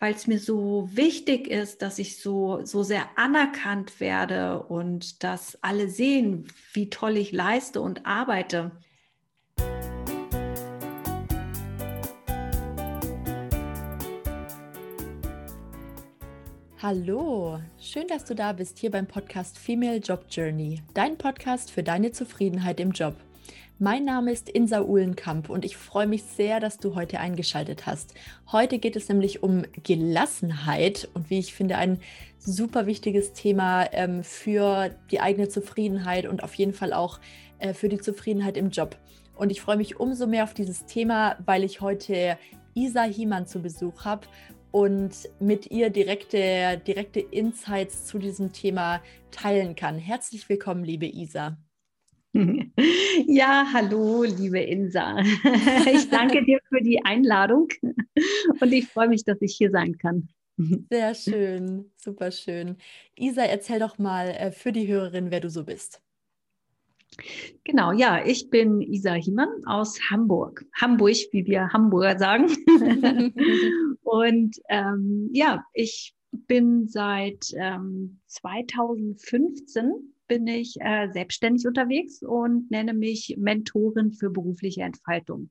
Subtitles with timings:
[0.00, 5.62] weil es mir so wichtig ist, dass ich so, so sehr anerkannt werde und dass
[5.62, 8.72] alle sehen, wie toll ich leiste und arbeite.
[16.82, 21.82] Hallo, schön, dass du da bist hier beim Podcast Female Job Journey, dein Podcast für
[21.82, 23.16] deine Zufriedenheit im Job.
[23.82, 28.12] Mein Name ist Insa Uhlenkamp und ich freue mich sehr, dass du heute eingeschaltet hast.
[28.52, 31.98] Heute geht es nämlich um Gelassenheit und wie ich finde, ein
[32.38, 37.20] super wichtiges Thema ähm, für die eigene Zufriedenheit und auf jeden Fall auch
[37.58, 38.98] äh, für die Zufriedenheit im Job.
[39.34, 42.36] Und ich freue mich umso mehr auf dieses Thema, weil ich heute
[42.74, 44.26] Isa Hiemann zu Besuch habe
[44.72, 49.96] und mit ihr direkte, direkte Insights zu diesem Thema teilen kann.
[49.96, 51.56] Herzlich willkommen, liebe Isa.
[53.26, 55.18] Ja, hallo, liebe Insa.
[55.92, 57.68] Ich danke dir für die Einladung
[58.60, 60.28] und ich freue mich, dass ich hier sein kann.
[60.90, 62.76] Sehr schön, super schön.
[63.16, 66.02] Isa, erzähl doch mal äh, für die Hörerin, wer du so bist.
[67.64, 70.64] Genau, ja, ich bin Isa Hiemann aus Hamburg.
[70.80, 72.48] Hamburg, wie wir Hamburger sagen.
[74.02, 82.94] und ähm, ja, ich bin seit ähm, 2015 bin ich äh, selbstständig unterwegs und nenne
[82.94, 85.50] mich Mentorin für berufliche Entfaltung.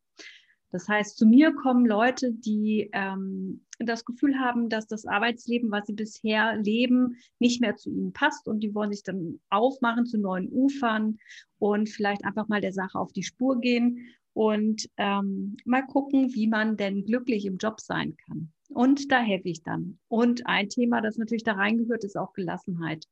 [0.72, 5.86] Das heißt, zu mir kommen Leute, die ähm, das Gefühl haben, dass das Arbeitsleben, was
[5.88, 10.18] sie bisher leben, nicht mehr zu ihnen passt und die wollen sich dann aufmachen zu
[10.18, 11.18] neuen Ufern
[11.58, 16.48] und vielleicht einfach mal der Sache auf die Spur gehen und ähm, mal gucken, wie
[16.48, 18.54] man denn glücklich im Job sein kann.
[18.70, 20.00] Und da helfe ich dann.
[20.08, 23.04] Und ein Thema, das natürlich da reingehört, ist auch Gelassenheit.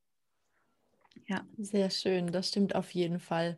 [1.29, 3.57] Ja, sehr schön, das stimmt auf jeden Fall.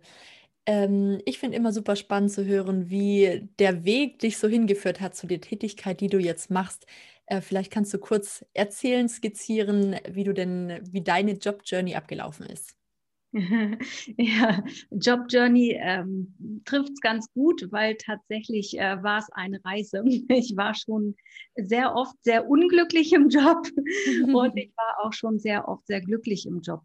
[0.66, 5.16] Ähm, ich finde immer super spannend zu hören, wie der Weg dich so hingeführt hat
[5.16, 6.88] zu der Tätigkeit, die du jetzt machst.
[7.28, 12.46] Äh, vielleicht kannst du kurz erzählen, skizzieren, wie du denn, wie deine Job Journey abgelaufen
[12.48, 12.76] ist.
[14.18, 16.34] Ja, Job Journey ähm,
[16.66, 20.04] trifft es ganz gut, weil tatsächlich äh, war es eine Reise.
[20.30, 21.16] Ich war schon
[21.56, 23.68] sehr oft sehr unglücklich im Job
[24.34, 26.82] und ich war auch schon sehr oft sehr glücklich im Job.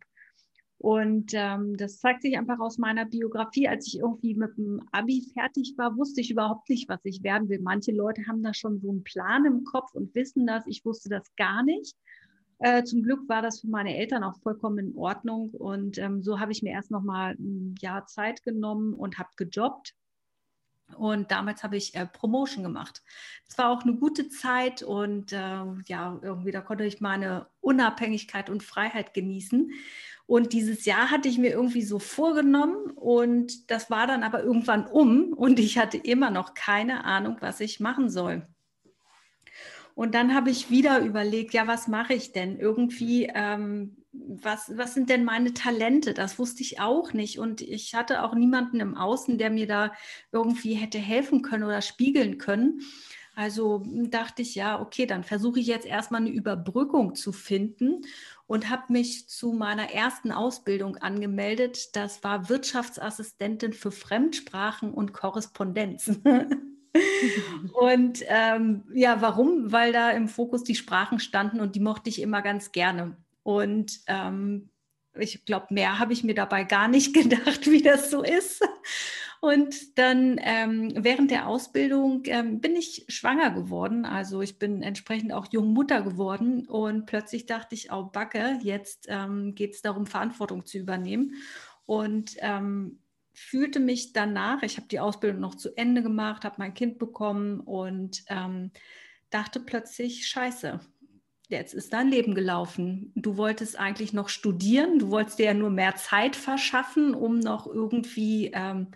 [0.78, 3.68] Und ähm, das zeigt sich einfach aus meiner Biografie.
[3.68, 7.48] Als ich irgendwie mit dem Abi fertig war, wusste ich überhaupt nicht, was ich werden
[7.48, 7.60] will.
[7.60, 10.66] Manche Leute haben da schon so einen Plan im Kopf und wissen das.
[10.66, 11.96] Ich wusste das gar nicht.
[12.58, 15.50] Äh, zum Glück war das für meine Eltern auch vollkommen in Ordnung.
[15.50, 19.30] Und ähm, so habe ich mir erst noch mal ein Jahr Zeit genommen und habe
[19.36, 19.94] gejobbt
[20.96, 23.02] und damals habe ich äh, Promotion gemacht.
[23.48, 28.50] Es war auch eine gute Zeit und äh, ja, irgendwie da konnte ich meine Unabhängigkeit
[28.50, 29.72] und Freiheit genießen.
[30.26, 34.86] Und dieses Jahr hatte ich mir irgendwie so vorgenommen und das war dann aber irgendwann
[34.86, 38.46] um und ich hatte immer noch keine Ahnung, was ich machen soll.
[39.94, 42.58] Und dann habe ich wieder überlegt, ja, was mache ich denn?
[42.58, 46.14] Irgendwie ähm, was, was sind denn meine Talente?
[46.14, 47.38] Das wusste ich auch nicht.
[47.38, 49.92] Und ich hatte auch niemanden im Außen, der mir da
[50.32, 52.80] irgendwie hätte helfen können oder spiegeln können.
[53.36, 58.02] Also dachte ich, ja, okay, dann versuche ich jetzt erstmal eine Überbrückung zu finden
[58.46, 61.96] und habe mich zu meiner ersten Ausbildung angemeldet.
[61.96, 66.08] Das war Wirtschaftsassistentin für Fremdsprachen und Korrespondenz.
[67.72, 69.72] und ähm, ja, warum?
[69.72, 73.16] Weil da im Fokus die Sprachen standen und die mochte ich immer ganz gerne.
[73.42, 74.70] Und ähm,
[75.18, 78.62] ich glaube, mehr habe ich mir dabei gar nicht gedacht, wie das so ist.
[79.44, 84.06] Und dann ähm, während der Ausbildung ähm, bin ich schwanger geworden.
[84.06, 86.66] Also ich bin entsprechend auch jung Mutter geworden.
[86.66, 91.34] Und plötzlich dachte ich, oh Backe, jetzt ähm, geht es darum, Verantwortung zu übernehmen.
[91.84, 93.00] Und ähm,
[93.34, 97.60] fühlte mich danach, ich habe die Ausbildung noch zu Ende gemacht, habe mein Kind bekommen
[97.60, 98.70] und ähm,
[99.28, 100.80] dachte plötzlich, scheiße,
[101.48, 103.12] jetzt ist dein Leben gelaufen.
[103.14, 107.66] Du wolltest eigentlich noch studieren, du wolltest dir ja nur mehr Zeit verschaffen, um noch
[107.66, 108.86] irgendwie ähm,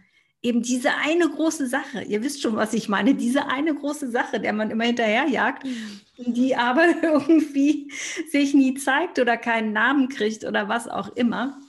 [0.42, 4.40] eben diese eine große Sache, ihr wisst schon, was ich meine, diese eine große Sache,
[4.40, 6.00] der man immer hinterherjagt, mhm.
[6.16, 7.92] die aber irgendwie
[8.30, 11.60] sich nie zeigt oder keinen Namen kriegt oder was auch immer.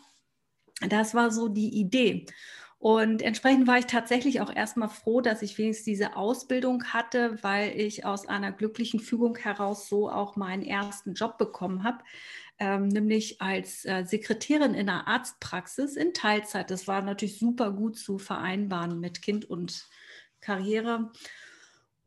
[0.87, 2.25] Das war so die Idee.
[2.77, 7.77] Und entsprechend war ich tatsächlich auch erstmal froh, dass ich wenigstens diese Ausbildung hatte, weil
[7.77, 11.97] ich aus einer glücklichen Fügung heraus so auch meinen ersten Job bekommen habe,
[12.59, 16.69] ähm, nämlich als äh, Sekretärin in einer Arztpraxis in Teilzeit.
[16.71, 19.87] Das war natürlich super gut zu vereinbaren mit Kind und
[20.41, 21.11] Karriere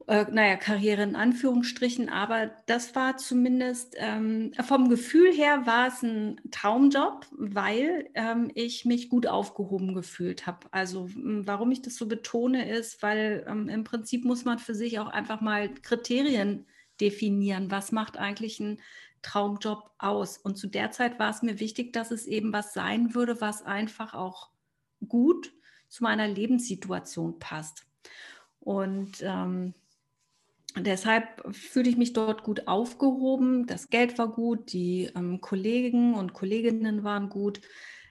[0.08, 6.02] äh, naja, Karriere in Anführungsstrichen, aber das war zumindest ähm, vom Gefühl her war es
[6.02, 10.66] ein Traumjob, weil ähm, ich mich gut aufgehoben gefühlt habe.
[10.70, 14.98] Also warum ich das so betone ist, weil ähm, im Prinzip muss man für sich
[14.98, 16.66] auch einfach mal Kriterien
[17.00, 18.80] definieren, was macht eigentlich ein
[19.22, 20.36] Traumjob aus.
[20.38, 23.62] Und zu der Zeit war es mir wichtig, dass es eben was sein würde, was
[23.64, 24.50] einfach auch
[25.08, 25.52] gut
[25.88, 27.86] zu meiner Lebenssituation passt.
[28.60, 29.74] Und ähm,
[30.76, 33.66] deshalb fühle ich mich dort gut aufgehoben.
[33.66, 37.60] Das Geld war gut, die ähm, Kollegen und Kolleginnen waren gut.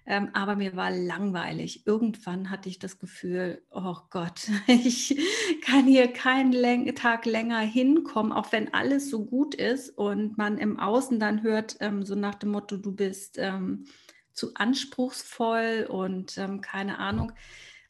[0.06, 1.86] Ähm, aber mir war langweilig.
[1.86, 5.18] Irgendwann hatte ich das Gefühl, oh Gott, ich
[5.63, 10.57] kann hier keinen Läng Tag länger hinkommen, auch wenn alles so gut ist und man
[10.57, 13.86] im Außen dann hört, ähm, so nach dem Motto, du bist ähm,
[14.33, 17.31] zu anspruchsvoll und ähm, keine Ahnung.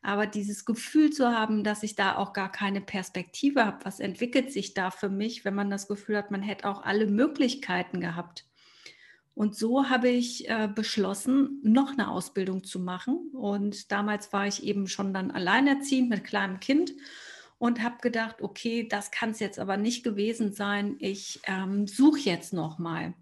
[0.01, 4.51] Aber dieses Gefühl zu haben, dass ich da auch gar keine Perspektive habe, was entwickelt
[4.51, 8.45] sich da für mich, wenn man das Gefühl hat, man hätte auch alle Möglichkeiten gehabt.
[9.33, 13.29] Und so habe ich äh, beschlossen, noch eine Ausbildung zu machen.
[13.33, 16.93] Und damals war ich eben schon dann alleinerziehend mit kleinem Kind
[17.57, 20.95] und habe gedacht, okay, das kann es jetzt aber nicht gewesen sein.
[20.99, 23.13] Ich ähm, suche jetzt noch mal.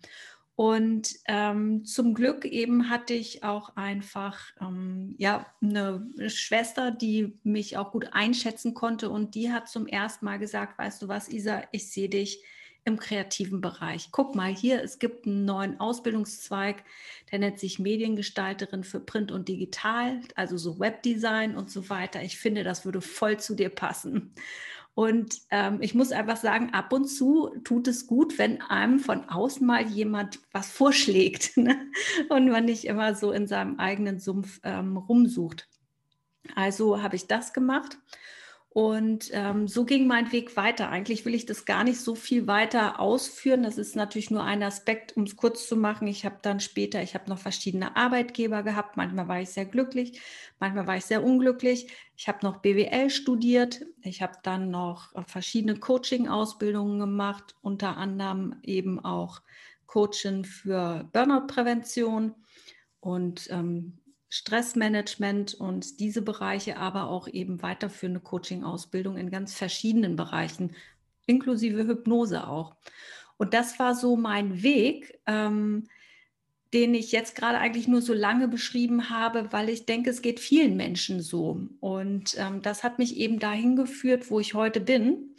[0.56, 7.78] Und ähm, zum Glück eben hatte ich auch einfach ähm, ja, eine Schwester, die mich
[7.78, 9.10] auch gut einschätzen konnte.
[9.10, 12.44] Und die hat zum ersten Mal gesagt, weißt du was, Isa, ich sehe dich
[12.86, 14.10] im kreativen Bereich.
[14.12, 16.84] Guck mal hier, es gibt einen neuen Ausbildungszweig,
[17.32, 22.22] der nennt sich Mediengestalterin für Print und Digital, also so Webdesign und so weiter.
[22.24, 24.34] Ich finde, das würde voll zu dir passen.
[24.96, 29.30] Und ähm, ich muss einfach sagen, ab und zu tut es gut, wenn einem von
[29.30, 31.90] außen mal jemand was vorschlägt ne?
[32.30, 35.70] und man nicht immer so in seinem eigenen Sumpf ähm, rumsucht.
[36.56, 37.98] Also habe ich das gemacht
[38.80, 40.88] und ähm, so ging mein Weg weiter.
[40.88, 43.64] Eigentlich will ich das gar nicht so viel weiter ausführen.
[43.64, 46.08] Das ist natürlich nur ein Aspekt, um es kurz zu machen.
[46.08, 48.96] Ich habe dann später, ich habe noch verschiedene Arbeitgeber gehabt.
[48.96, 50.22] Manchmal war ich sehr glücklich,
[50.62, 51.92] manchmal war ich sehr unglücklich.
[52.16, 53.86] Ich habe noch BWL studiert.
[54.02, 59.42] Ich habe dann noch verschiedene Coaching-Ausbildungen gemacht, unter anderem eben auch
[59.88, 62.34] Coaching für Burnout-Prävention
[63.02, 63.98] und ähm,
[64.30, 70.76] Stressmanagement und diese Bereiche, aber auch eben weiterführende Coaching-Ausbildung in ganz verschiedenen Bereichen,
[71.26, 72.76] inklusive Hypnose auch.
[73.38, 75.88] Und das war so mein Weg, ähm,
[76.74, 80.40] den ich jetzt gerade eigentlich nur so lange beschrieben habe, weil ich denke, es geht
[80.40, 81.62] vielen Menschen so.
[81.80, 85.36] Und ähm, das hat mich eben dahin geführt, wo ich heute bin,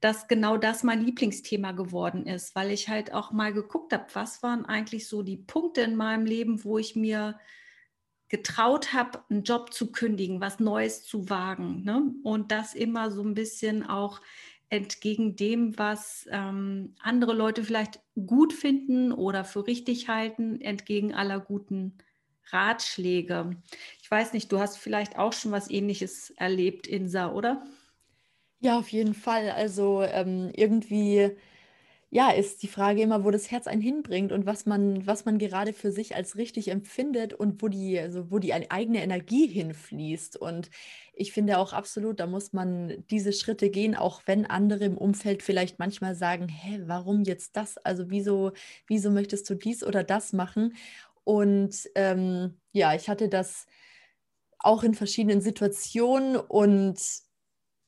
[0.00, 4.42] dass genau das mein Lieblingsthema geworden ist, weil ich halt auch mal geguckt habe, was
[4.42, 7.38] waren eigentlich so die Punkte in meinem Leben, wo ich mir
[8.30, 11.82] getraut habe, einen Job zu kündigen, was Neues zu wagen.
[11.82, 12.14] Ne?
[12.22, 14.20] Und das immer so ein bisschen auch
[14.70, 21.40] entgegen dem, was ähm, andere Leute vielleicht gut finden oder für richtig halten, entgegen aller
[21.40, 21.98] guten
[22.52, 23.56] Ratschläge.
[24.00, 27.64] Ich weiß nicht, du hast vielleicht auch schon was Ähnliches erlebt, Insa, oder?
[28.60, 29.50] Ja, auf jeden Fall.
[29.50, 31.36] Also ähm, irgendwie
[32.12, 35.38] ja, ist die Frage immer, wo das Herz einen hinbringt und was man, was man
[35.38, 40.36] gerade für sich als richtig empfindet und wo die, also wo die eigene Energie hinfließt.
[40.36, 40.70] Und
[41.14, 45.44] ich finde auch absolut, da muss man diese Schritte gehen, auch wenn andere im Umfeld
[45.44, 47.78] vielleicht manchmal sagen, hä, warum jetzt das?
[47.78, 48.52] Also wieso,
[48.88, 50.74] wieso möchtest du dies oder das machen?
[51.22, 53.66] Und ähm, ja, ich hatte das
[54.58, 56.98] auch in verschiedenen Situationen und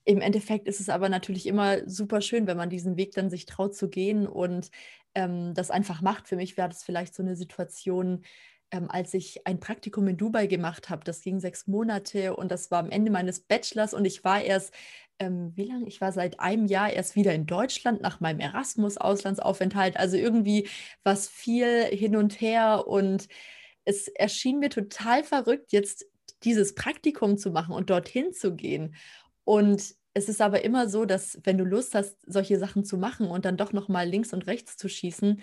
[0.05, 3.47] im Endeffekt ist es aber natürlich immer super schön, wenn man diesen Weg dann sich
[3.47, 4.71] traut zu gehen und
[5.15, 6.29] ähm, das einfach macht.
[6.29, 8.25] Für mich wäre das vielleicht so eine Situation,
[8.71, 11.05] ähm, als ich ein Praktikum in Dubai gemacht habe.
[11.05, 14.73] Das ging sechs Monate und das war am Ende meines Bachelors und ich war erst,
[15.19, 15.87] ähm, wie lange?
[15.87, 19.97] Ich war seit einem Jahr erst wieder in Deutschland nach meinem Erasmus-Auslandsaufenthalt.
[19.97, 20.69] Also irgendwie
[21.05, 23.29] was viel hin und her und
[23.85, 26.07] es erschien mir total verrückt, jetzt
[26.45, 28.97] dieses Praktikum zu machen und dorthin zu gehen.
[29.45, 33.29] Und es ist aber immer so, dass wenn du Lust hast, solche Sachen zu machen
[33.29, 35.41] und dann doch noch mal links und rechts zu schießen,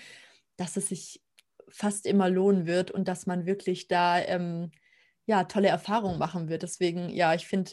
[0.58, 1.22] dass es sich
[1.70, 4.72] fast immer lohnen wird und dass man wirklich da ähm,
[5.26, 6.64] ja tolle Erfahrungen machen wird.
[6.64, 7.72] Deswegen ja, ich finde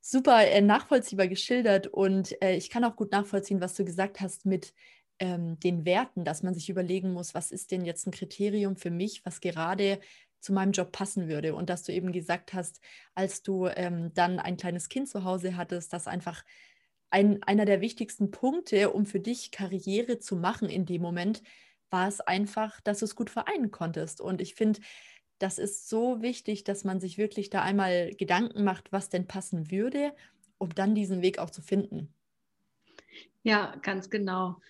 [0.00, 4.46] super äh, nachvollziehbar geschildert und äh, ich kann auch gut nachvollziehen, was du gesagt hast
[4.46, 4.74] mit
[5.18, 8.90] ähm, den Werten, dass man sich überlegen muss, was ist denn jetzt ein Kriterium für
[8.90, 10.00] mich, was gerade
[10.40, 11.54] zu meinem Job passen würde.
[11.54, 12.80] Und dass du eben gesagt hast,
[13.14, 16.44] als du ähm, dann ein kleines Kind zu Hause hattest, dass einfach
[17.10, 21.42] ein, einer der wichtigsten Punkte, um für dich Karriere zu machen in dem Moment,
[21.90, 24.20] war es einfach, dass du es gut vereinen konntest.
[24.20, 24.80] Und ich finde,
[25.38, 29.70] das ist so wichtig, dass man sich wirklich da einmal Gedanken macht, was denn passen
[29.70, 30.14] würde,
[30.58, 32.14] um dann diesen Weg auch zu finden.
[33.42, 34.60] Ja, ganz genau.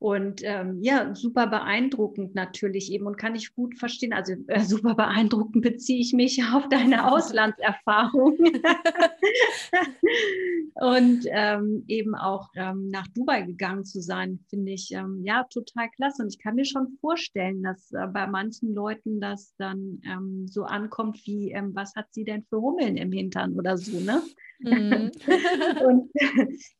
[0.00, 4.12] Und ähm, ja, super beeindruckend natürlich eben und kann ich gut verstehen.
[4.12, 8.38] Also äh, super beeindruckend beziehe ich mich auf deine Auslandserfahrung
[10.74, 15.88] und ähm, eben auch ähm, nach Dubai gegangen zu sein, finde ich ähm, ja total
[15.90, 16.22] klasse.
[16.22, 20.62] Und ich kann mir schon vorstellen, dass äh, bei manchen Leuten das dann ähm, so
[20.62, 24.22] ankommt wie, ähm, was hat sie denn für Hummeln im Hintern oder so, ne?
[24.60, 25.12] Mhm.
[25.86, 26.10] und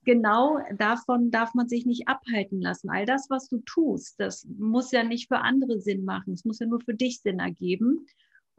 [0.05, 2.91] genau davon darf man sich nicht abhalten lassen.
[2.91, 6.35] All das, was du tust, das muss ja nicht für andere Sinn machen.
[6.35, 8.07] Es muss ja nur für dich Sinn ergeben.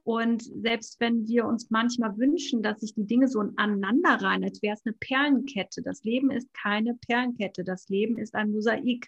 [0.04, 4.62] Und selbst wenn wir uns manchmal wünschen, dass sich die Dinge so aneinander rein, als
[4.62, 5.82] wäre es eine Perlenkette.
[5.84, 7.64] Das Leben ist keine Perlenkette.
[7.64, 9.08] Das Leben ist ein Mosaik.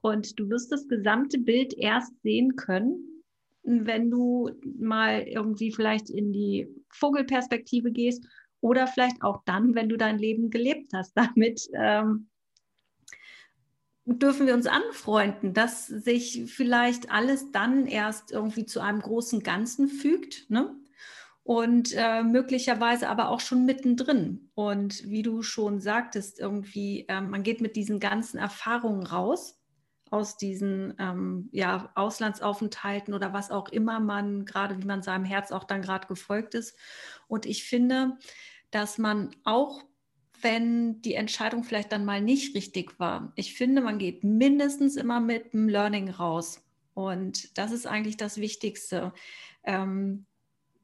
[0.00, 3.24] Und du wirst das gesamte Bild erst sehen können,
[3.62, 8.24] wenn du mal irgendwie vielleicht in die Vogelperspektive gehst
[8.62, 11.12] oder vielleicht auch dann, wenn du dein Leben gelebt hast.
[11.16, 12.28] Damit ähm,
[14.06, 19.88] dürfen wir uns anfreunden, dass sich vielleicht alles dann erst irgendwie zu einem großen Ganzen
[19.88, 20.48] fügt.
[20.48, 20.74] Ne?
[21.42, 24.50] Und äh, möglicherweise aber auch schon mittendrin.
[24.54, 29.58] Und wie du schon sagtest, irgendwie, äh, man geht mit diesen ganzen Erfahrungen raus
[30.12, 35.50] aus diesen ähm, ja, Auslandsaufenthalten oder was auch immer man gerade, wie man seinem Herz
[35.52, 36.76] auch dann gerade gefolgt ist.
[37.28, 38.18] Und ich finde,
[38.70, 39.82] dass man auch,
[40.42, 45.18] wenn die Entscheidung vielleicht dann mal nicht richtig war, ich finde, man geht mindestens immer
[45.18, 46.62] mit einem Learning raus.
[46.92, 49.14] Und das ist eigentlich das Wichtigste.
[49.64, 50.26] Ähm,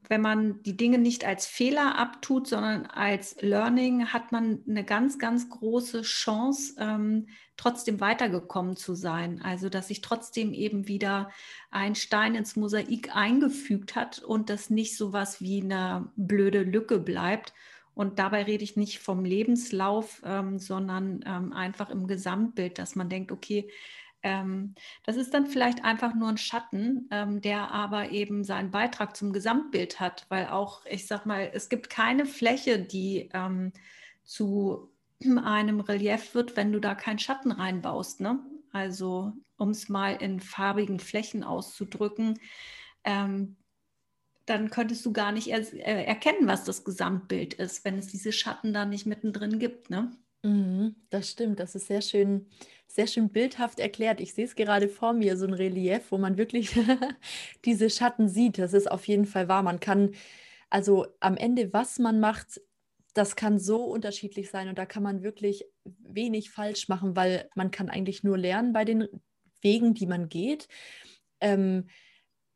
[0.08, 5.18] wenn man die Dinge nicht als Fehler abtut, sondern als Learning, hat man eine ganz,
[5.18, 9.42] ganz große Chance, ähm, trotzdem weitergekommen zu sein.
[9.42, 11.30] Also, dass sich trotzdem eben wieder
[11.70, 16.98] ein Stein ins Mosaik eingefügt hat und das nicht so was wie eine blöde Lücke
[16.98, 17.52] bleibt.
[17.94, 23.08] Und dabei rede ich nicht vom Lebenslauf, ähm, sondern ähm, einfach im Gesamtbild, dass man
[23.08, 23.68] denkt, okay,
[24.22, 29.16] ähm, das ist dann vielleicht einfach nur ein Schatten, ähm, der aber eben seinen Beitrag
[29.16, 33.72] zum Gesamtbild hat, weil auch, ich sag mal, es gibt keine Fläche, die ähm,
[34.24, 34.90] zu
[35.44, 38.20] einem Relief wird, wenn du da keinen Schatten reinbaust.
[38.20, 38.40] Ne?
[38.72, 42.38] Also, um es mal in farbigen Flächen auszudrücken,
[43.04, 43.56] ähm,
[44.46, 48.32] dann könntest du gar nicht er äh, erkennen, was das Gesamtbild ist, wenn es diese
[48.32, 49.90] Schatten da nicht mittendrin gibt.
[49.90, 50.10] Ne?
[50.48, 52.46] Mhm, das stimmt, das ist sehr schön,
[52.86, 54.18] sehr schön bildhaft erklärt.
[54.18, 56.70] Ich sehe es gerade vor mir, so ein Relief, wo man wirklich
[57.66, 58.56] diese Schatten sieht.
[58.58, 59.62] Das ist auf jeden Fall wahr.
[59.62, 60.12] Man kann,
[60.70, 62.62] also am Ende, was man macht,
[63.12, 67.70] das kann so unterschiedlich sein und da kann man wirklich wenig falsch machen, weil man
[67.70, 69.06] kann eigentlich nur lernen bei den
[69.60, 70.68] Wegen, die man geht.
[71.40, 71.88] Ähm,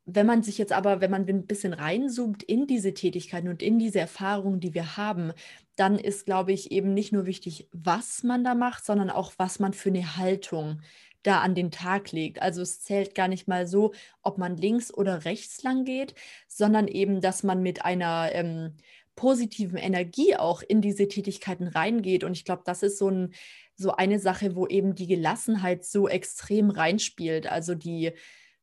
[0.05, 3.79] wenn man sich jetzt aber, wenn man ein bisschen reinzoomt in diese Tätigkeiten und in
[3.79, 5.33] diese Erfahrungen, die wir haben,
[5.77, 9.59] dann ist, glaube ich, eben nicht nur wichtig, was man da macht, sondern auch, was
[9.59, 10.81] man für eine Haltung
[11.23, 12.43] da an den Tag legt.
[12.43, 13.93] Also es zählt gar nicht mal so,
[14.23, 16.15] ob man links oder rechts lang geht,
[16.49, 18.75] sondern eben, dass man mit einer ähm,
[19.15, 22.25] positiven Energie auch in diese Tätigkeiten reingeht.
[22.25, 23.35] Und ich glaube, das ist so ein
[23.75, 27.47] so eine Sache, wo eben die Gelassenheit so extrem reinspielt.
[27.47, 28.13] Also die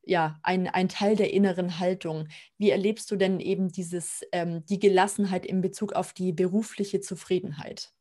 [0.04, 2.28] ja, ein, ein Teil der inneren Haltung.
[2.58, 7.94] Wie erlebst du denn eben dieses, ähm, die Gelassenheit in Bezug auf die berufliche Zufriedenheit?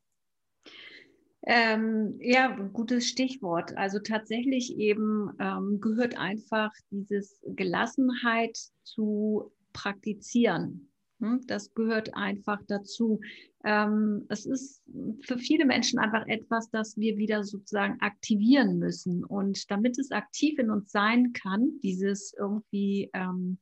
[1.47, 3.77] Ähm, ja, gutes Stichwort.
[3.77, 10.88] Also tatsächlich eben ähm, gehört einfach dieses Gelassenheit zu praktizieren.
[11.21, 13.21] Hm, das gehört einfach dazu.
[13.65, 14.85] Ähm, es ist
[15.23, 19.25] für viele Menschen einfach etwas, das wir wieder sozusagen aktivieren müssen.
[19.25, 23.59] Und damit es aktiv in uns sein kann, dieses irgendwie ähm,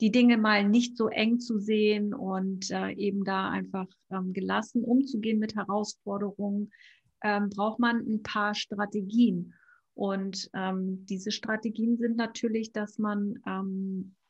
[0.00, 4.82] die Dinge mal nicht so eng zu sehen und äh, eben da einfach ähm, gelassen
[4.82, 6.70] umzugehen mit Herausforderungen,
[7.54, 9.54] braucht man ein paar Strategien.
[9.94, 13.36] Und diese Strategien sind natürlich, dass man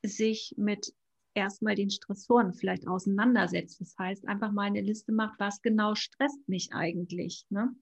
[0.03, 0.93] sich mit
[1.35, 3.81] erstmal den Stressoren vielleicht auseinandersetzt.
[3.81, 7.47] Das heißt, einfach mal eine Liste macht, was genau stresst mich eigentlich.
[7.51, 7.75] Ne?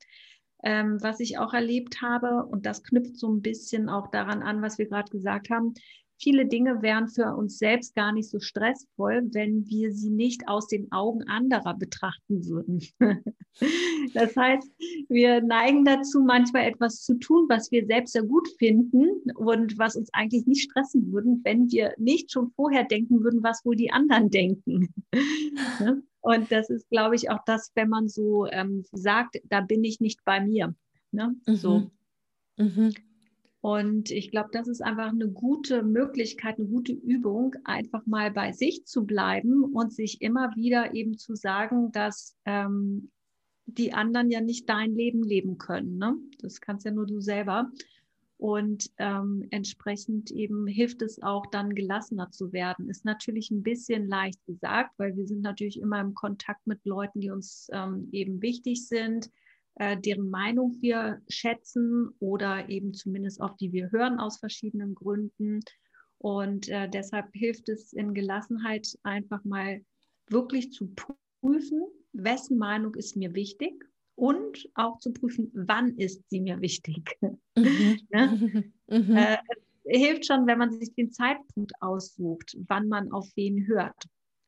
[0.62, 4.62] Ähm, was ich auch erlebt habe, und das knüpft so ein bisschen auch daran an,
[4.62, 5.74] was wir gerade gesagt haben,
[6.20, 10.66] viele Dinge wären für uns selbst gar nicht so stressvoll, wenn wir sie nicht aus
[10.66, 12.80] den Augen anderer betrachten würden.
[14.14, 14.70] das heißt,
[15.08, 19.96] wir neigen dazu, manchmal etwas zu tun, was wir selbst sehr gut finden und was
[19.96, 23.90] uns eigentlich nicht stressen würden, wenn wir nicht schon vorher denken würden, was wohl die
[23.90, 24.94] anderen denken.
[25.80, 26.02] Ne?
[26.20, 30.00] und das ist, glaube ich, auch das, wenn man so ähm, sagt, da bin ich
[30.00, 30.74] nicht bei mir.
[31.10, 31.34] Ne?
[31.46, 31.56] Mhm.
[31.56, 31.90] So.
[32.56, 32.92] Mhm.
[33.62, 38.52] Und ich glaube, das ist einfach eine gute Möglichkeit, eine gute Übung, einfach mal bei
[38.52, 43.10] sich zu bleiben und sich immer wieder eben zu sagen, dass ähm,
[43.66, 45.98] die anderen ja nicht dein Leben leben können.
[45.98, 46.16] Ne?
[46.40, 47.70] Das kannst ja nur du selber.
[48.38, 52.88] Und ähm, entsprechend eben hilft es auch dann gelassener zu werden.
[52.88, 57.20] Ist natürlich ein bisschen leicht gesagt, weil wir sind natürlich immer im Kontakt mit Leuten,
[57.20, 59.30] die uns ähm, eben wichtig sind,
[59.76, 65.60] äh, deren Meinung wir schätzen oder eben zumindest auf die wir hören aus verschiedenen Gründen.
[66.18, 69.80] Und äh, deshalb hilft es in Gelassenheit einfach mal
[70.28, 70.92] wirklich zu
[71.40, 73.72] prüfen, wessen Meinung ist mir wichtig
[74.16, 77.16] und auch zu prüfen, wann ist sie mir wichtig.
[77.56, 77.98] Mhm.
[78.10, 78.64] ne?
[78.88, 79.16] mhm.
[79.16, 79.38] Äh,
[79.84, 84.04] hilft schon, wenn man sich den Zeitpunkt aussucht, wann man auf wen hört.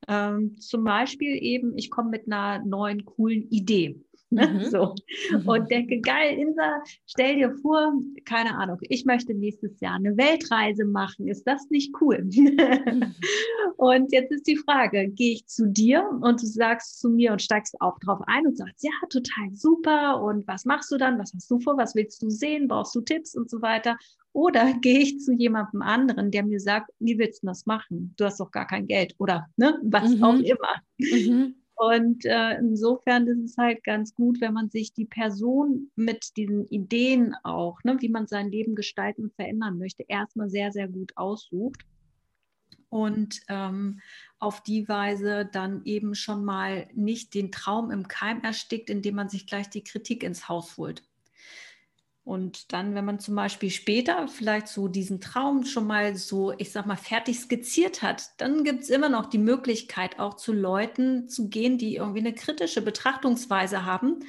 [0.08, 4.00] Ähm, zum Beispiel eben, ich komme mit einer neuen, coolen Idee.
[4.32, 4.48] Ne?
[4.48, 4.70] Mhm.
[4.70, 4.94] So.
[5.30, 5.48] Mhm.
[5.48, 7.92] Und denke, geil, Insa, stell dir vor,
[8.24, 11.28] keine Ahnung, ich möchte nächstes Jahr eine Weltreise machen.
[11.28, 12.24] Ist das nicht cool?
[12.24, 12.56] Mhm.
[13.76, 17.42] und jetzt ist die Frage, gehe ich zu dir und du sagst zu mir und
[17.42, 20.22] steigst auch drauf ein und sagst, ja, total super.
[20.22, 21.18] Und was machst du dann?
[21.18, 21.76] Was hast du vor?
[21.76, 22.68] Was willst du sehen?
[22.68, 23.98] Brauchst du Tipps und so weiter?
[24.32, 28.14] Oder gehe ich zu jemandem anderen, der mir sagt, wie willst du das machen?
[28.16, 30.24] Du hast doch gar kein Geld oder ne, was mhm.
[30.24, 31.52] auch immer.
[31.82, 36.68] Und äh, insofern ist es halt ganz gut, wenn man sich die Person mit diesen
[36.68, 41.10] Ideen auch, ne, wie man sein Leben gestalten und verändern möchte, erstmal sehr, sehr gut
[41.16, 41.84] aussucht.
[42.88, 43.98] Und ähm,
[44.38, 49.28] auf die Weise dann eben schon mal nicht den Traum im Keim erstickt, indem man
[49.28, 51.02] sich gleich die Kritik ins Haus holt.
[52.24, 56.70] Und dann, wenn man zum Beispiel später vielleicht so diesen Traum schon mal so, ich
[56.70, 61.28] sag mal, fertig skizziert hat, dann gibt es immer noch die Möglichkeit, auch zu Leuten
[61.28, 64.20] zu gehen, die irgendwie eine kritische Betrachtungsweise haben.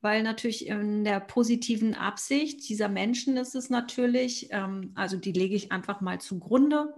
[0.00, 5.54] Weil natürlich in der positiven Absicht dieser Menschen ist es natürlich, ähm, also die lege
[5.54, 6.94] ich einfach mal zugrunde,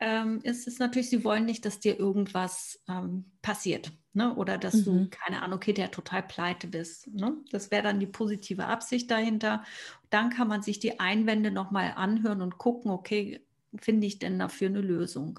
[0.00, 3.92] ähm, ist es natürlich, sie wollen nicht, dass dir irgendwas ähm, passiert.
[4.12, 4.34] Ne?
[4.34, 4.84] Oder dass mhm.
[4.84, 7.06] du, keine Ahnung, okay, der total pleite bist.
[7.08, 7.36] Ne?
[7.50, 9.62] Das wäre dann die positive Absicht dahinter.
[10.08, 13.44] Dann kann man sich die Einwände nochmal anhören und gucken, okay,
[13.76, 15.38] finde ich denn dafür eine Lösung?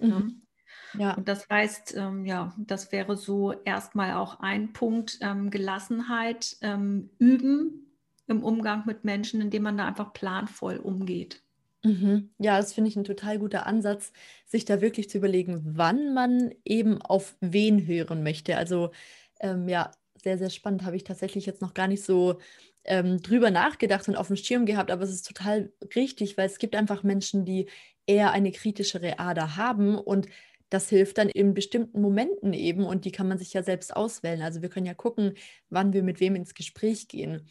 [0.00, 0.06] Ne?
[0.06, 0.14] Mhm.
[0.14, 0.34] Ne?
[0.94, 1.14] Ja.
[1.14, 7.10] Und das heißt, ähm, ja, das wäre so erstmal auch ein Punkt, ähm, Gelassenheit ähm,
[7.18, 7.92] üben
[8.26, 11.42] im Umgang mit Menschen, indem man da einfach planvoll umgeht.
[11.82, 12.30] Mhm.
[12.38, 14.12] Ja, das finde ich ein total guter Ansatz,
[14.46, 18.56] sich da wirklich zu überlegen, wann man eben auf wen hören möchte.
[18.58, 18.90] Also
[19.40, 19.90] ähm, ja,
[20.22, 20.84] sehr, sehr spannend.
[20.84, 22.38] Habe ich tatsächlich jetzt noch gar nicht so
[22.84, 26.58] ähm, drüber nachgedacht und auf dem Schirm gehabt, aber es ist total richtig, weil es
[26.58, 27.66] gibt einfach Menschen, die
[28.06, 30.26] eher eine kritischere Ader haben und
[30.68, 34.42] das hilft dann in bestimmten Momenten eben und die kann man sich ja selbst auswählen.
[34.42, 35.34] Also wir können ja gucken,
[35.68, 37.46] wann wir mit wem ins Gespräch gehen.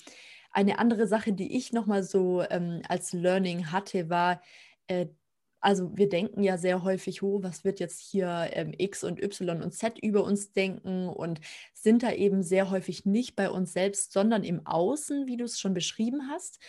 [0.51, 4.41] Eine andere Sache, die ich nochmal so ähm, als Learning hatte, war,
[4.87, 5.07] äh,
[5.61, 9.61] also wir denken ja sehr häufig, oh, was wird jetzt hier ähm, X und Y
[9.61, 11.41] und Z über uns denken und
[11.73, 15.59] sind da eben sehr häufig nicht bei uns selbst, sondern im Außen, wie du es
[15.59, 16.59] schon beschrieben hast.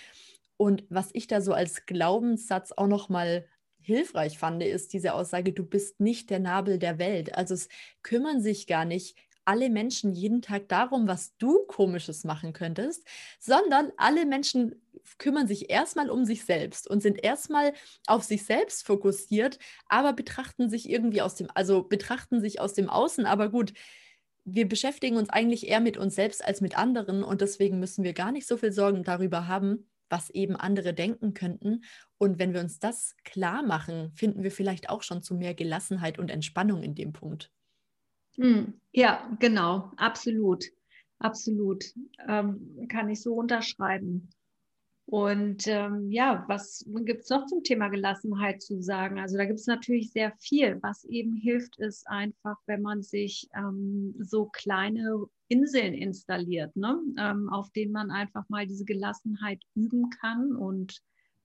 [0.56, 3.46] Und was ich da so als Glaubenssatz auch nochmal
[3.80, 7.34] hilfreich fand, ist diese Aussage, du bist nicht der Nabel der Welt.
[7.34, 7.68] Also es
[8.02, 9.16] kümmern sich gar nicht
[9.50, 13.04] alle Menschen jeden Tag darum, was du komisches machen könntest,
[13.40, 14.80] sondern alle Menschen
[15.18, 17.72] kümmern sich erstmal um sich selbst und sind erstmal
[18.06, 19.58] auf sich selbst fokussiert,
[19.88, 23.72] aber betrachten sich irgendwie aus dem, also betrachten sich aus dem Außen, aber gut,
[24.44, 28.12] wir beschäftigen uns eigentlich eher mit uns selbst als mit anderen und deswegen müssen wir
[28.12, 31.82] gar nicht so viel Sorgen darüber haben, was eben andere denken könnten.
[32.18, 36.20] Und wenn wir uns das klar machen, finden wir vielleicht auch schon zu mehr Gelassenheit
[36.20, 37.50] und Entspannung in dem Punkt.
[38.40, 40.64] Hm, ja, genau, absolut,
[41.18, 41.84] absolut.
[42.26, 44.30] Ähm, kann ich so unterschreiben.
[45.06, 49.18] Und ähm, ja, was gibt es noch zum Thema Gelassenheit zu sagen?
[49.18, 50.78] Also da gibt es natürlich sehr viel.
[50.82, 56.96] Was eben hilft, ist einfach, wenn man sich ähm, so kleine Inseln installiert, ne?
[57.18, 61.02] Ähm, auf denen man einfach mal diese Gelassenheit üben kann und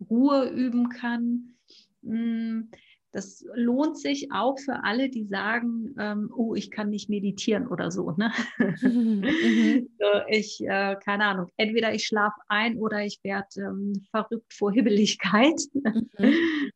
[0.09, 1.55] Ruhe üben kann.
[2.03, 2.69] Hm,
[3.15, 7.89] das lohnt sich auch für alle, die sagen, ähm, oh, ich kann nicht meditieren oder
[7.89, 8.11] so.
[8.11, 8.29] Ne?
[8.81, 9.23] Mhm.
[9.99, 14.73] so, ich, äh, keine Ahnung, entweder ich schlafe ein oder ich werde ähm, verrückt vor
[14.73, 15.61] Hibbeligkeit.
[15.73, 16.09] Mhm.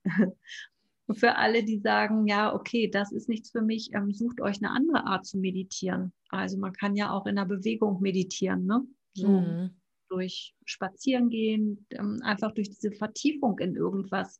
[1.13, 4.71] für alle, die sagen, ja, okay, das ist nichts für mich, ähm, sucht euch eine
[4.71, 6.13] andere Art zu meditieren.
[6.29, 8.85] Also man kann ja auch in der Bewegung meditieren, ne?
[9.13, 9.71] So mhm.
[10.07, 14.39] durch Spazieren gehen, ähm, einfach durch diese Vertiefung in irgendwas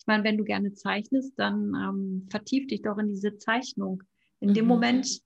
[0.00, 4.02] ich meine, wenn du gerne zeichnest, dann ähm, vertief dich doch in diese Zeichnung.
[4.40, 4.54] In mhm.
[4.54, 5.20] dem Moment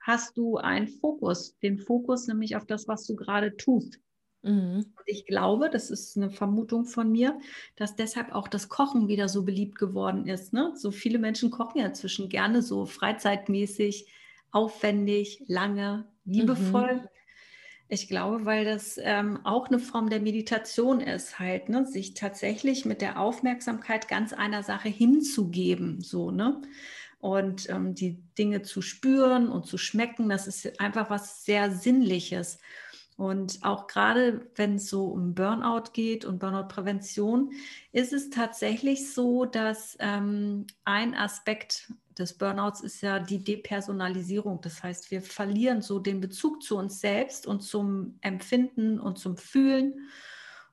[0.00, 4.00] hast du einen Fokus, den Fokus nämlich auf das, was du gerade tust.
[4.42, 4.86] Mhm.
[5.04, 7.38] Ich glaube, das ist eine Vermutung von mir,
[7.76, 10.54] dass deshalb auch das Kochen wieder so beliebt geworden ist.
[10.54, 10.72] Ne?
[10.76, 14.10] So viele Menschen kochen ja inzwischen gerne so freizeitmäßig,
[14.50, 16.94] aufwendig, lange, liebevoll.
[16.94, 17.08] Mhm.
[17.88, 21.86] Ich glaube, weil das ähm, auch eine Form der Meditation ist, halt, ne?
[21.86, 26.60] sich tatsächlich mit der Aufmerksamkeit ganz einer Sache hinzugeben, so, ne?
[27.20, 32.58] Und ähm, die Dinge zu spüren und zu schmecken, das ist einfach was sehr Sinnliches.
[33.16, 37.52] Und auch gerade wenn es so um Burnout geht und Burnout-Prävention,
[37.92, 44.60] ist es tatsächlich so, dass ähm, ein Aspekt des Burnouts ist ja die Depersonalisierung.
[44.60, 49.36] Das heißt, wir verlieren so den Bezug zu uns selbst und zum Empfinden und zum
[49.36, 50.08] Fühlen.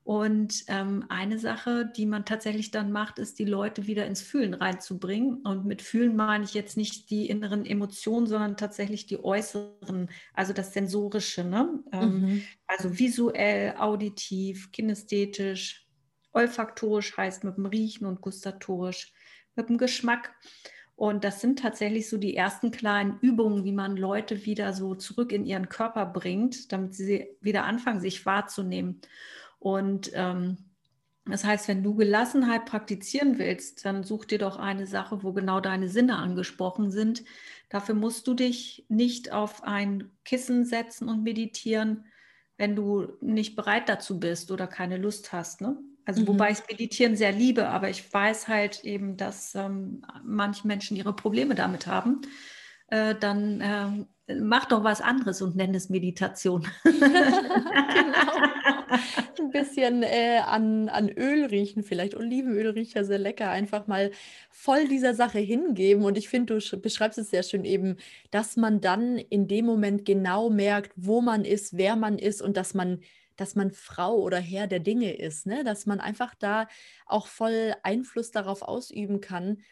[0.04, 4.54] Und ähm, eine Sache, die man tatsächlich dann macht, ist, die Leute wieder ins Fühlen
[4.54, 5.38] reinzubringen.
[5.44, 10.52] Und mit Fühlen meine ich jetzt nicht die inneren Emotionen, sondern tatsächlich die äußeren, also
[10.52, 11.46] das Sensorische.
[11.46, 11.80] Ne?
[11.94, 12.44] Ähm, mhm.
[12.68, 15.88] Also visuell, auditiv, kinästhetisch,
[16.34, 19.14] olfaktorisch heißt mit dem Riechen und gustatorisch
[19.56, 20.36] mit dem Geschmack.
[20.96, 25.32] Und das sind tatsächlich so die ersten kleinen Übungen, wie man Leute wieder so zurück
[25.32, 29.02] in ihren Körper bringt, damit sie wieder anfangen, sich wahrzunehmen.
[29.60, 30.58] Und ähm,
[31.26, 35.62] das heißt, wenn du Gelassenheit praktizieren willst, dann such dir doch eine Sache, wo genau
[35.62, 37.24] deine Sinne angesprochen sind.
[37.70, 42.06] Dafür musst du dich nicht auf ein Kissen setzen und meditieren,
[42.58, 45.62] wenn du nicht bereit dazu bist oder keine Lust hast.
[45.62, 45.78] Ne?
[46.06, 46.28] Also mhm.
[46.28, 51.16] wobei ich Meditieren sehr liebe, aber ich weiß halt eben, dass ähm, manche Menschen ihre
[51.16, 52.22] Probleme damit haben.
[52.88, 56.68] Äh, dann äh, mach doch was anderes und nenn es Meditation.
[56.84, 57.00] genau
[59.40, 64.12] ein bisschen äh, an, an Öl riechen, vielleicht Olivenöl riecht ja sehr lecker, einfach mal
[64.50, 66.04] voll dieser Sache hingeben.
[66.06, 67.98] Und ich finde, du beschreibst es sehr schön eben,
[68.32, 72.58] dass man dann in dem Moment genau merkt, wo man ist, wer man ist und
[72.58, 73.00] dass man
[73.36, 75.64] dass man Frau oder Herr der Dinge ist, ne?
[75.64, 76.68] dass man einfach da
[77.06, 79.64] auch voll Einfluss darauf ausüben kann,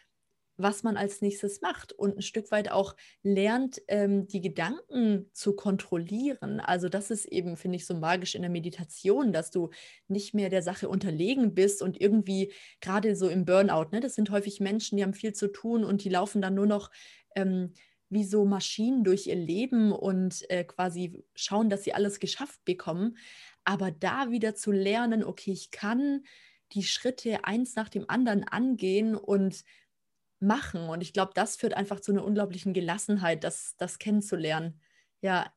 [0.58, 5.56] was man als nächstes macht und ein Stück weit auch lernt, ähm, die Gedanken zu
[5.56, 6.60] kontrollieren.
[6.60, 9.69] Also das ist eben, finde ich, so magisch in der Meditation, dass du
[10.08, 14.30] nicht mehr der Sache unterlegen bist und irgendwie gerade so im Burnout, ne, das sind
[14.30, 16.91] häufig Menschen, die haben viel zu tun und die laufen dann nur noch
[17.36, 17.74] ähm,
[18.10, 23.17] wie so Maschinen durch ihr Leben und äh, quasi schauen, dass sie alles geschafft bekommen.
[23.63, 26.24] Aber da wieder zu lernen, okay, ich kann
[26.74, 29.63] die Schritte eins nach dem anderen angehen und
[30.39, 30.89] machen.
[30.89, 34.80] Und ich glaube, das führt einfach zu einer unglaublichen Gelassenheit, das, das kennenzulernen.
[35.21, 35.54] Ja,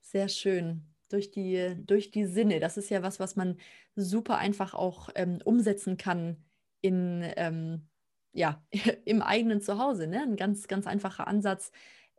[0.00, 0.82] sehr schön.
[1.10, 2.60] Durch die, durch die Sinne.
[2.60, 3.58] Das ist ja was, was man
[3.96, 6.44] super einfach auch ähm, umsetzen kann
[6.80, 7.88] in, ähm,
[8.32, 8.62] ja,
[9.04, 10.06] im eigenen Zuhause.
[10.06, 10.22] Ne?
[10.22, 11.72] Ein ganz, ganz einfacher Ansatz,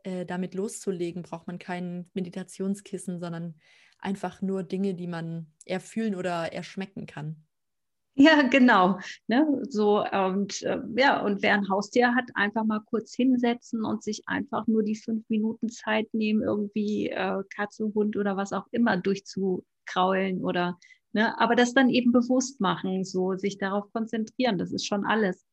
[0.04, 3.54] äh, damit loszulegen, braucht man kein Meditationskissen, sondern
[3.98, 7.44] einfach nur Dinge, die man erfühlen oder erschmecken kann.
[8.14, 8.98] Ja, genau.
[9.28, 9.62] Ne?
[9.68, 14.22] So, und äh, ja, und wer ein Haustier hat, einfach mal kurz hinsetzen und sich
[14.26, 18.96] einfach nur die fünf Minuten Zeit nehmen, irgendwie äh, Katze, Hund oder was auch immer
[18.96, 20.78] durchzukraulen oder
[21.12, 25.46] ne, aber das dann eben bewusst machen, so sich darauf konzentrieren, das ist schon alles.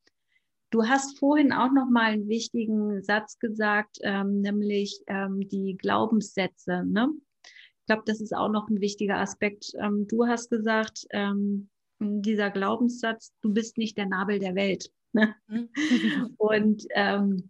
[0.70, 6.84] Du hast vorhin auch noch mal einen wichtigen Satz gesagt, ähm, nämlich ähm, die Glaubenssätze.
[6.86, 7.10] Ne?
[7.44, 9.72] Ich glaube, das ist auch noch ein wichtiger Aspekt.
[9.80, 14.92] Ähm, du hast gesagt, ähm, dieser Glaubenssatz, du bist nicht der Nabel der Welt.
[15.14, 15.34] Ne?
[15.48, 15.70] Mhm.
[16.38, 17.50] Und ähm,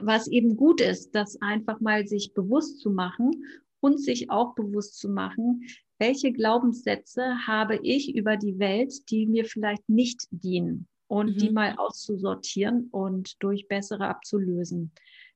[0.00, 3.44] was eben gut ist, das einfach mal sich bewusst zu machen
[3.80, 5.64] und sich auch bewusst zu machen,
[5.98, 11.38] welche Glaubenssätze habe ich über die Welt, die mir vielleicht nicht dienen und mhm.
[11.38, 14.92] die mal auszusortieren und durch bessere abzulösen.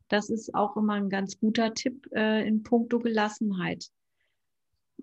[0.08, 3.86] Das ist auch immer ein ganz guter Tipp äh, in puncto Gelassenheit.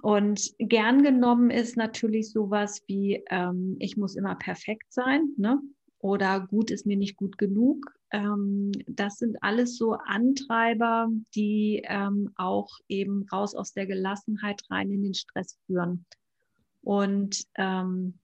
[0.01, 5.59] Und gern genommen ist natürlich sowas wie, ähm, ich muss immer perfekt sein, ne?
[5.99, 7.91] oder gut ist mir nicht gut genug.
[8.11, 14.91] Ähm, das sind alles so Antreiber, die ähm, auch eben raus aus der Gelassenheit rein
[14.91, 16.05] in den Stress führen.
[16.81, 18.19] Und ähm,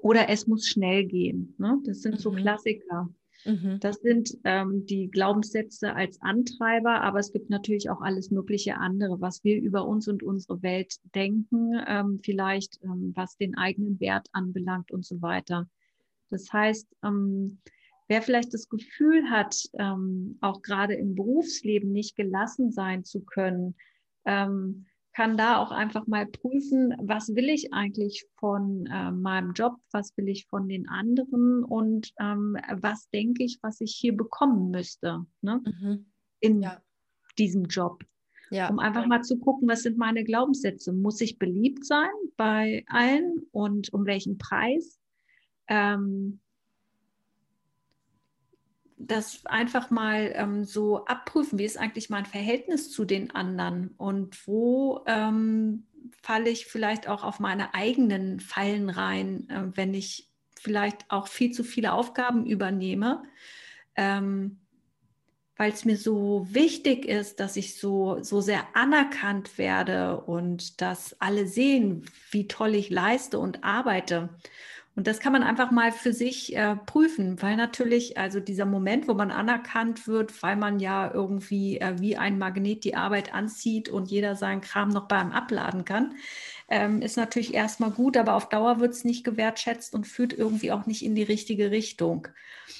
[0.00, 1.54] oder es muss schnell gehen.
[1.58, 1.78] Ne?
[1.84, 2.18] Das sind mhm.
[2.18, 3.08] so Klassiker.
[3.44, 3.78] Mhm.
[3.80, 9.20] Das sind ähm, die Glaubenssätze als Antreiber, aber es gibt natürlich auch alles mögliche andere,
[9.20, 14.28] was wir über uns und unsere Welt denken, ähm, vielleicht ähm, was den eigenen Wert
[14.32, 15.68] anbelangt und so weiter.
[16.30, 17.58] Das heißt, ähm,
[18.08, 23.76] wer vielleicht das Gefühl hat, ähm, auch gerade im Berufsleben nicht gelassen sein zu können,
[24.24, 24.86] ähm,
[25.18, 30.16] kann da auch einfach mal prüfen, was will ich eigentlich von äh, meinem Job, was
[30.16, 35.26] will ich von den anderen und ähm, was denke ich, was ich hier bekommen müsste
[35.40, 35.60] ne?
[35.64, 36.06] Mhm.
[36.38, 36.80] in ja.
[37.36, 38.04] diesem Job.
[38.52, 38.70] Ja.
[38.70, 40.92] Um einfach mal zu gucken, was sind meine Glaubenssätze?
[40.92, 45.00] Muss ich beliebt sein bei allen und um welchen Preis?
[45.66, 46.38] Ähm,
[48.98, 54.46] das einfach mal ähm, so abprüfen, wie ist eigentlich mein Verhältnis zu den anderen und
[54.46, 55.84] wo ähm,
[56.22, 60.28] falle ich vielleicht auch auf meine eigenen Fallen rein, äh, wenn ich
[60.60, 63.22] vielleicht auch viel zu viele Aufgaben übernehme.
[63.94, 64.58] Ähm,
[65.58, 71.20] weil es mir so wichtig ist, dass ich so, so sehr anerkannt werde und dass
[71.20, 74.28] alle sehen, wie toll ich leiste und arbeite.
[74.98, 79.06] Und das kann man einfach mal für sich äh, prüfen, weil natürlich, also dieser Moment,
[79.06, 83.88] wo man anerkannt wird, weil man ja irgendwie äh, wie ein Magnet die Arbeit anzieht
[83.88, 86.16] und jeder seinen Kram noch beim Abladen kann,
[86.68, 90.72] ähm, ist natürlich erstmal gut, aber auf Dauer wird es nicht gewertschätzt und führt irgendwie
[90.72, 92.26] auch nicht in die richtige Richtung.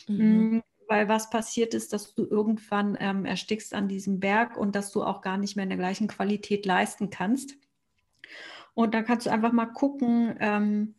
[0.09, 0.57] Mhm.
[0.57, 4.90] Mm, weil was passiert ist, dass du irgendwann ähm, erstickst an diesem Berg und dass
[4.90, 7.54] du auch gar nicht mehr in der gleichen Qualität leisten kannst.
[8.74, 10.96] Und da kannst du einfach mal gucken, ähm,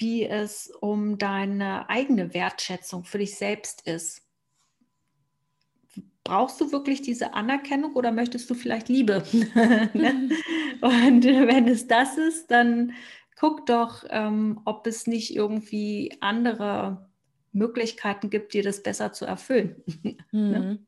[0.00, 4.22] wie es um deine eigene Wertschätzung für dich selbst ist.
[6.24, 9.24] Brauchst du wirklich diese Anerkennung oder möchtest du vielleicht Liebe?
[9.94, 10.30] Ne?
[10.80, 12.92] und wenn es das ist, dann
[13.36, 17.10] guck doch, ähm, ob es nicht irgendwie andere
[17.52, 19.82] Möglichkeiten gibt, dir das besser zu erfüllen.
[20.32, 20.60] Ne?
[20.60, 20.86] Mhm.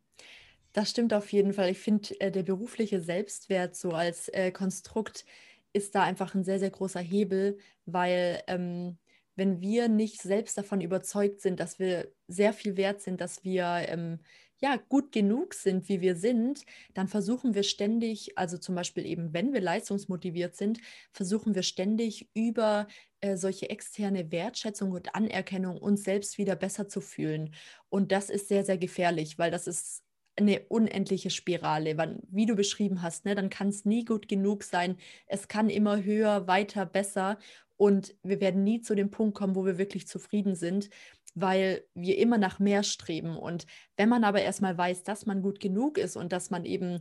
[0.73, 1.71] Das stimmt auf jeden Fall.
[1.71, 5.25] Ich finde, äh, der berufliche Selbstwert so als äh, Konstrukt
[5.75, 8.97] ist da einfach ein sehr, sehr großer Hebel, weil ähm,
[9.37, 13.65] wenn wir nicht selbst davon überzeugt sind, dass wir sehr viel wert sind, dass wir
[13.89, 14.21] ähm,
[14.61, 19.35] ja, gut genug sind, wie wir sind, dann versuchen wir ständig, also zum Beispiel eben,
[19.35, 20.79] wenn wir leistungsmotiviert sind,
[21.13, 22.87] versuchen wir ständig über
[23.21, 27.55] äh, solche externe Wertschätzung und Anerkennung uns selbst wieder besser zu fühlen.
[27.89, 30.03] Und das ist sehr, sehr gefährlich, weil das ist
[30.37, 31.97] eine unendliche Spirale.
[31.97, 34.97] Wann, wie du beschrieben hast, ne, dann kann es nie gut genug sein.
[35.27, 37.39] Es kann immer höher, weiter, besser.
[37.77, 40.91] Und wir werden nie zu dem Punkt kommen, wo wir wirklich zufrieden sind
[41.35, 43.37] weil wir immer nach mehr streben.
[43.37, 43.67] Und
[43.97, 47.01] wenn man aber erstmal weiß, dass man gut genug ist und dass man eben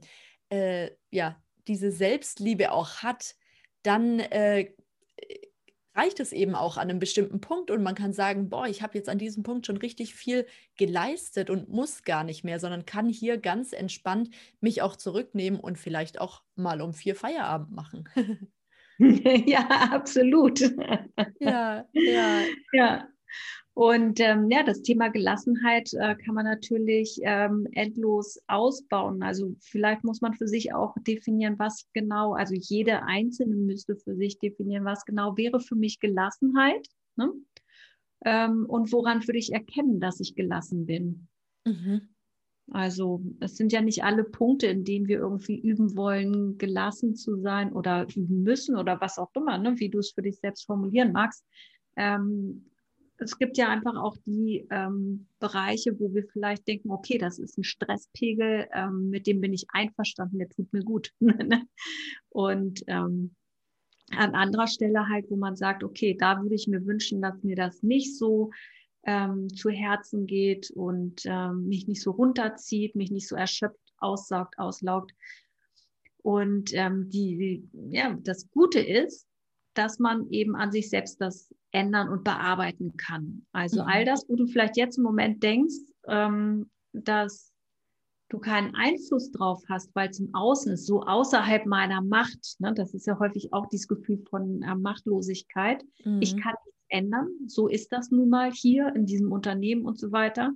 [0.50, 3.36] äh, ja diese Selbstliebe auch hat,
[3.84, 4.72] dann äh,
[5.95, 8.97] reicht es eben auch an einem bestimmten Punkt und man kann sagen, boah, ich habe
[8.97, 10.45] jetzt an diesem Punkt schon richtig viel
[10.77, 14.29] geleistet und muss gar nicht mehr, sondern kann hier ganz entspannt
[14.62, 18.10] mich auch zurücknehmen und vielleicht auch mal um vier Feierabend machen.
[18.99, 20.60] ja, absolut.
[21.39, 22.43] Ja, ja.
[22.71, 23.12] Ja.
[23.76, 29.24] Und ähm, ja, das Thema Gelassenheit äh, kann man natürlich ähm, endlos ausbauen.
[29.24, 34.15] Also vielleicht muss man für sich auch definieren, was genau, also jede Einzelne müsste für
[34.15, 36.88] sich definieren, was genau wäre für mich Gelassenheit.
[37.15, 37.32] Ne?
[38.26, 41.28] Ähm, und woran würde ich erkennen, dass ich gelassen bin?
[41.65, 42.10] Mhm.
[42.72, 47.38] Also es sind ja nicht alle Punkte, in denen wir irgendwie üben wollen, gelassen zu
[47.38, 49.80] sein oder üben müssen oder was auch immer, ne?
[49.80, 51.43] wie du es für dich selbst formulieren magst.
[51.98, 52.69] Ähm,
[53.17, 57.58] es gibt ja einfach auch die ähm, Bereiche, wo wir vielleicht denken, okay, das ist
[57.58, 61.12] ein Stresspegel, ähm, mit dem bin ich einverstanden, der tut mir gut.
[61.19, 61.67] Ne?
[62.30, 63.36] und ähm,
[64.12, 67.56] an anderer Stelle halt, wo man sagt, okay, da würde ich mir wünschen, dass mir
[67.56, 68.52] das nicht so
[69.06, 74.58] ähm, zu Herzen geht und ähm, mich nicht so runterzieht, mich nicht so erschöpft, aussaugt,
[74.58, 75.13] auslaugt.
[76.17, 79.28] Und ähm, die, ja, das Gute ist,
[79.73, 83.45] dass man eben an sich selbst das ändern und bearbeiten kann.
[83.51, 83.88] Also mhm.
[83.88, 85.75] all das, wo du vielleicht jetzt im Moment denkst,
[86.07, 87.51] ähm, dass
[88.29, 92.55] du keinen Einfluss drauf hast, weil es im Außen ist, so außerhalb meiner Macht.
[92.59, 92.73] Ne?
[92.73, 95.83] Das ist ja häufig auch dieses Gefühl von äh, Machtlosigkeit.
[96.03, 96.21] Mhm.
[96.21, 97.27] Ich kann nichts ändern.
[97.47, 100.51] So ist das nun mal hier in diesem Unternehmen und so weiter.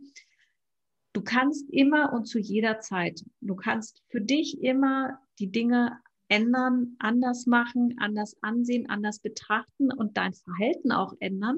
[1.13, 5.97] Du kannst immer und zu jeder Zeit, du kannst für dich immer die Dinge
[6.29, 11.57] ändern, anders machen, anders ansehen, anders betrachten und dein Verhalten auch ändern.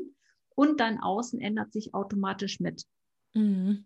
[0.55, 2.83] Und dein Außen ändert sich automatisch mit.
[3.33, 3.85] Mhm.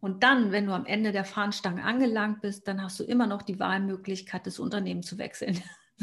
[0.00, 3.42] Und dann, wenn du am Ende der Fahnenstange angelangt bist, dann hast du immer noch
[3.42, 5.60] die Wahlmöglichkeit, das Unternehmen zu wechseln.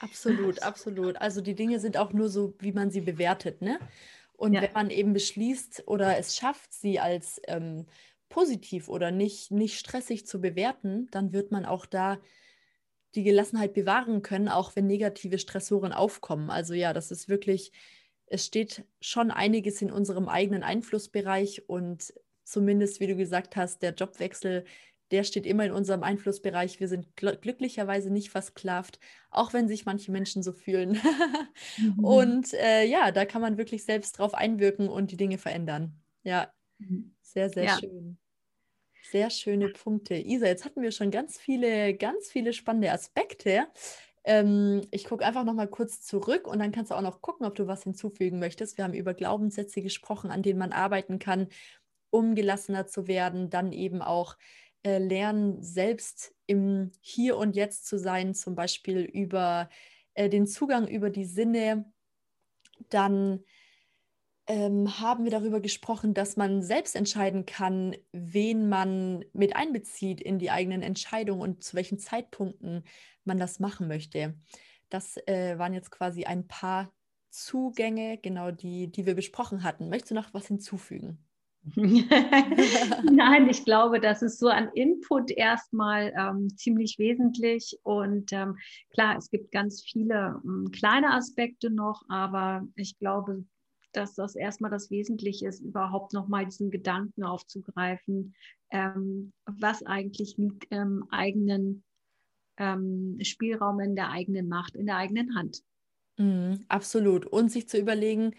[0.00, 1.16] Absolut, absolut.
[1.16, 3.80] Also die Dinge sind auch nur so, wie man sie bewertet, ne?
[4.34, 4.62] Und ja.
[4.62, 7.86] wenn man eben beschließt oder es schafft, sie als ähm,
[8.28, 12.18] positiv oder nicht, nicht stressig zu bewerten, dann wird man auch da
[13.14, 16.50] die Gelassenheit bewahren können, auch wenn negative Stressoren aufkommen.
[16.50, 17.72] Also ja, das ist wirklich,
[18.26, 22.12] es steht schon einiges in unserem eigenen Einflussbereich und
[22.44, 24.64] zumindest, wie du gesagt hast, der Jobwechsel,
[25.10, 26.80] der steht immer in unserem Einflussbereich.
[26.80, 31.00] Wir sind gl glücklicherweise nicht versklavt, auch wenn sich manche Menschen so fühlen.
[31.78, 32.04] mhm.
[32.04, 35.94] Und äh, ja, da kann man wirklich selbst drauf einwirken und die Dinge verändern.
[36.24, 37.14] Ja, mhm.
[37.22, 37.78] sehr, sehr ja.
[37.78, 38.18] schön.
[39.10, 40.14] Sehr schöne Punkte.
[40.16, 43.66] Isa, jetzt hatten wir schon ganz viele, ganz viele spannende Aspekte.
[44.24, 47.46] Ähm, ich gucke einfach noch mal kurz zurück und dann kannst du auch noch gucken,
[47.46, 48.76] ob du was hinzufügen möchtest.
[48.76, 51.48] Wir haben über Glaubenssätze gesprochen, an denen man arbeiten kann.
[52.10, 54.36] um gelassener zu werden, dann eben auch
[54.84, 59.70] äh, lernen, selbst im Hier und Jetzt zu sein, zum Beispiel über
[60.14, 61.92] äh, den Zugang über die Sinne.
[62.90, 63.44] Dann
[64.48, 70.38] ähm, haben wir darüber gesprochen, dass man selbst entscheiden kann, wen man mit einbezieht in
[70.38, 72.84] die eigenen Entscheidungen und zu welchen Zeitpunkten
[73.24, 74.34] man das machen möchte.
[74.88, 76.90] Das äh, waren jetzt quasi ein paar
[77.28, 79.90] Zugänge, genau die, die wir besprochen hatten.
[79.90, 81.18] Möchtest du noch was hinzufügen?
[81.74, 87.78] Nein, ich glaube, das ist so an Input erstmal ähm, ziemlich wesentlich.
[87.82, 88.56] Und ähm,
[88.94, 93.44] klar, es gibt ganz viele ähm, kleine Aspekte noch, aber ich glaube,
[93.98, 98.34] dass das erstmal das Wesentliche ist, überhaupt nochmal diesen Gedanken aufzugreifen,
[98.70, 101.84] ähm, was eigentlich liegt im eigenen
[102.58, 105.62] ähm, Spielraum, in der eigenen Macht, in der eigenen Hand.
[106.16, 107.26] Mm, absolut.
[107.26, 108.34] Und sich zu überlegen,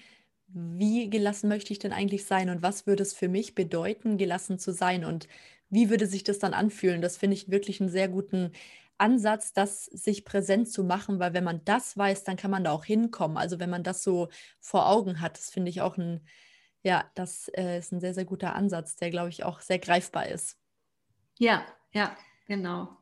[0.47, 4.59] wie gelassen möchte ich denn eigentlich sein und was würde es für mich bedeuten, gelassen
[4.59, 5.27] zu sein und
[5.69, 7.01] wie würde sich das dann anfühlen?
[7.01, 8.51] Das finde ich wirklich einen sehr guten
[8.99, 12.71] Ansatz, das sich präsent zu machen, weil wenn man das weiß, dann kann man da
[12.71, 13.37] auch hinkommen.
[13.37, 16.25] Also wenn man das so vor Augen hat, das finde ich auch ein,
[16.83, 20.27] ja, das äh, ist ein sehr, sehr guter Ansatz, der, glaube ich, auch sehr greifbar
[20.27, 20.57] ist.
[21.37, 22.97] Ja, ja, genau.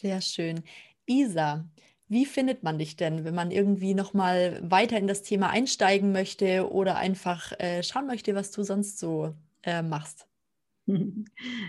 [0.00, 0.62] Sehr schön.
[1.06, 1.68] Isa,
[2.08, 6.70] wie findet man dich denn, wenn man irgendwie nochmal weiter in das Thema einsteigen möchte
[6.70, 10.28] oder einfach äh, schauen möchte, was du sonst so äh, machst?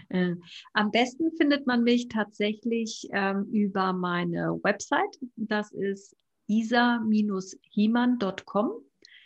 [0.10, 0.36] Äh,
[0.74, 5.20] am besten findet man mich tatsächlich ähm, über meine Website.
[5.36, 6.16] Das ist
[6.48, 8.72] isa-hiemann.com.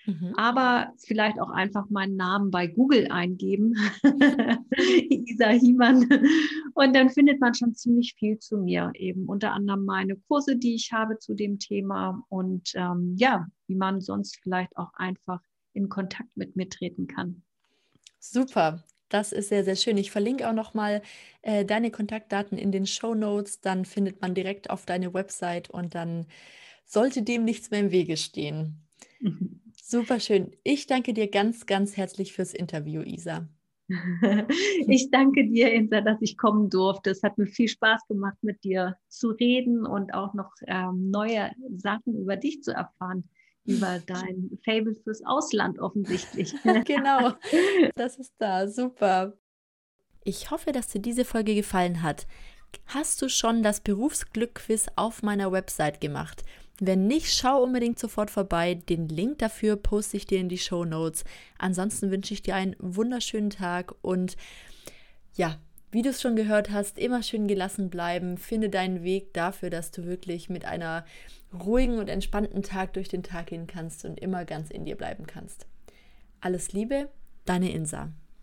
[0.05, 0.33] Mhm.
[0.35, 3.75] Aber vielleicht auch einfach meinen Namen bei Google eingeben,
[5.09, 6.07] Isa Hiemann.
[6.73, 10.75] Und dann findet man schon ziemlich viel zu mir, eben unter anderem meine Kurse, die
[10.75, 15.41] ich habe zu dem Thema und ähm, ja, wie man sonst vielleicht auch einfach
[15.73, 17.43] in Kontakt mit mir treten kann.
[18.19, 18.83] Super.
[19.11, 19.97] Das ist sehr, sehr schön.
[19.97, 21.01] Ich verlinke auch nochmal
[21.41, 23.59] äh, deine Kontaktdaten in den Show Notes.
[23.59, 26.27] Dann findet man direkt auf deine Website und dann
[26.85, 28.87] sollte dem nichts mehr im Wege stehen.
[29.83, 30.55] Super schön.
[30.63, 33.49] Ich danke dir ganz, ganz herzlich fürs Interview, Isa.
[34.87, 37.09] Ich danke dir, Insa, dass ich kommen durfte.
[37.09, 41.51] Es hat mir viel Spaß gemacht, mit dir zu reden und auch noch ähm, neue
[41.75, 43.25] Sachen über dich zu erfahren,
[43.65, 46.53] über dein Fable fürs Ausland offensichtlich.
[46.85, 47.33] genau,
[47.95, 48.67] das ist da.
[48.67, 49.33] Super.
[50.23, 52.27] Ich hoffe, dass dir diese Folge gefallen hat.
[52.85, 56.43] Hast du schon das Berufsglück-Quiz auf meiner Website gemacht?
[56.79, 58.75] Wenn nicht, schau unbedingt sofort vorbei.
[58.75, 61.23] Den Link dafür poste ich dir in die Show Notes.
[61.57, 64.35] Ansonsten wünsche ich dir einen wunderschönen Tag und
[65.35, 65.59] ja,
[65.91, 68.37] wie du es schon gehört hast, immer schön gelassen bleiben.
[68.37, 71.05] Finde deinen Weg dafür, dass du wirklich mit einer
[71.53, 75.27] ruhigen und entspannten Tag durch den Tag gehen kannst und immer ganz in dir bleiben
[75.27, 75.67] kannst.
[76.39, 77.09] Alles Liebe,
[77.45, 78.09] deine Insa.